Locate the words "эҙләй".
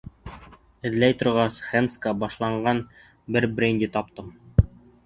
0.89-1.17